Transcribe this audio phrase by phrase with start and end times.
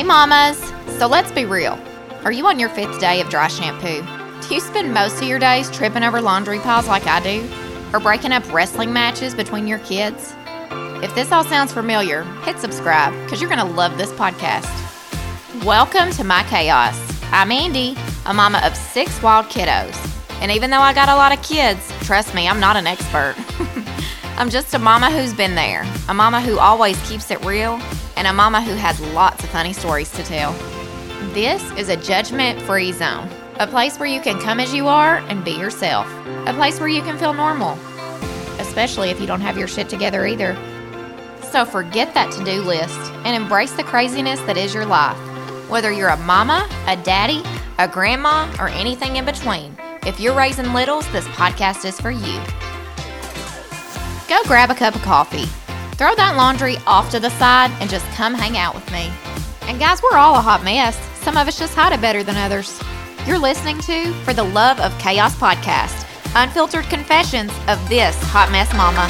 [0.00, 0.56] mamas!
[0.96, 1.78] So let's be real.
[2.24, 4.00] Are you on your fifth day of dry shampoo?
[4.40, 7.46] Do you spend most of your days tripping over laundry piles like I do?
[7.92, 10.32] Or breaking up wrestling matches between your kids?
[11.02, 14.70] If this all sounds familiar, hit subscribe because you're going to love this podcast.
[15.62, 16.98] Welcome to my chaos.
[17.30, 19.94] I'm Andy, a mama of six wild kiddos.
[20.40, 23.34] And even though I got a lot of kids, trust me, I'm not an expert.
[24.38, 27.78] I'm just a mama who's been there, a mama who always keeps it real,
[28.22, 30.52] and a mama who has lots of funny stories to tell.
[31.34, 35.16] This is a judgment free zone, a place where you can come as you are
[35.26, 36.06] and be yourself,
[36.46, 37.72] a place where you can feel normal,
[38.60, 40.54] especially if you don't have your shit together either.
[41.50, 45.18] So forget that to do list and embrace the craziness that is your life.
[45.68, 47.42] Whether you're a mama, a daddy,
[47.80, 52.40] a grandma, or anything in between, if you're raising littles, this podcast is for you.
[54.28, 55.48] Go grab a cup of coffee.
[56.02, 59.08] Throw that laundry off to the side and just come hang out with me.
[59.68, 60.98] And guys, we're all a hot mess.
[61.22, 62.82] Some of us just hide it better than others.
[63.24, 68.72] You're listening to For the Love of Chaos podcast, unfiltered confessions of this hot mess
[68.74, 69.06] mama.